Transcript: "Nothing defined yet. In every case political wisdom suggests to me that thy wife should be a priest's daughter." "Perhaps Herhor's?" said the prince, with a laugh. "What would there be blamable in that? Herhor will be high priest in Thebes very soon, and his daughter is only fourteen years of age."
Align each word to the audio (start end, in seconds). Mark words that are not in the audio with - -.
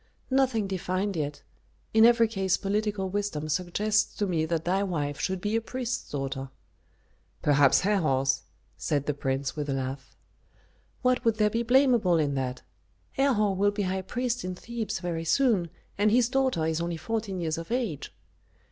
"Nothing 0.31 0.65
defined 0.65 1.15
yet. 1.15 1.43
In 1.93 2.05
every 2.05 2.27
case 2.27 2.57
political 2.57 3.07
wisdom 3.07 3.47
suggests 3.49 4.15
to 4.15 4.25
me 4.25 4.47
that 4.47 4.65
thy 4.65 4.81
wife 4.81 5.19
should 5.19 5.39
be 5.39 5.55
a 5.55 5.61
priest's 5.61 6.09
daughter." 6.09 6.49
"Perhaps 7.43 7.81
Herhor's?" 7.81 8.41
said 8.77 9.05
the 9.05 9.13
prince, 9.13 9.55
with 9.55 9.69
a 9.69 9.73
laugh. 9.73 10.17
"What 11.03 11.23
would 11.23 11.35
there 11.35 11.51
be 11.51 11.61
blamable 11.61 12.17
in 12.19 12.33
that? 12.33 12.63
Herhor 13.11 13.53
will 13.55 13.69
be 13.69 13.83
high 13.83 14.01
priest 14.01 14.43
in 14.43 14.55
Thebes 14.55 14.97
very 14.99 15.23
soon, 15.23 15.69
and 15.99 16.09
his 16.09 16.29
daughter 16.29 16.65
is 16.65 16.81
only 16.81 16.97
fourteen 16.97 17.39
years 17.39 17.59
of 17.59 17.71
age." 17.71 18.11